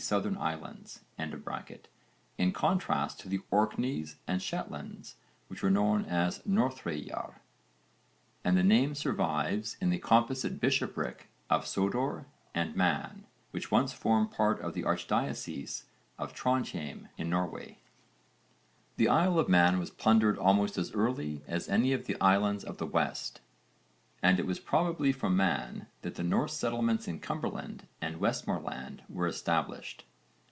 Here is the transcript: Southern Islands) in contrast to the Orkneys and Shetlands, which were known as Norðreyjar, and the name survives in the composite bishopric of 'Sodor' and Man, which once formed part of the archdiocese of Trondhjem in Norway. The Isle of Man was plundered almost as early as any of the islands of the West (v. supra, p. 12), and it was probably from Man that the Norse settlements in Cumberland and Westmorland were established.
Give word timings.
Southern 0.03 0.35
Islands) 0.39 1.01
in 1.19 2.51
contrast 2.53 3.19
to 3.19 3.29
the 3.29 3.39
Orkneys 3.51 4.15
and 4.27 4.41
Shetlands, 4.41 5.13
which 5.47 5.61
were 5.61 5.69
known 5.69 6.05
as 6.05 6.39
Norðreyjar, 6.39 7.35
and 8.43 8.57
the 8.57 8.63
name 8.63 8.95
survives 8.95 9.77
in 9.79 9.91
the 9.91 9.99
composite 9.99 10.59
bishopric 10.59 11.29
of 11.51 11.67
'Sodor' 11.67 12.25
and 12.55 12.75
Man, 12.75 13.25
which 13.51 13.69
once 13.69 13.93
formed 13.93 14.31
part 14.31 14.59
of 14.59 14.73
the 14.73 14.83
archdiocese 14.83 15.83
of 16.17 16.33
Trondhjem 16.33 17.09
in 17.15 17.29
Norway. 17.29 17.77
The 18.97 19.07
Isle 19.07 19.37
of 19.37 19.49
Man 19.49 19.77
was 19.77 19.91
plundered 19.91 20.37
almost 20.39 20.79
as 20.79 20.91
early 20.93 21.43
as 21.47 21.69
any 21.69 21.93
of 21.93 22.07
the 22.07 22.19
islands 22.19 22.63
of 22.63 22.79
the 22.79 22.87
West 22.87 23.39
(v. 24.23 24.27
supra, 24.27 24.33
p. 24.33 24.33
12), 24.33 24.33
and 24.33 24.39
it 24.39 24.45
was 24.47 24.59
probably 24.59 25.11
from 25.11 25.35
Man 25.35 25.87
that 26.03 26.13
the 26.13 26.21
Norse 26.21 26.53
settlements 26.53 27.07
in 27.07 27.19
Cumberland 27.19 27.87
and 28.03 28.19
Westmorland 28.19 29.01
were 29.09 29.25
established. 29.25 30.05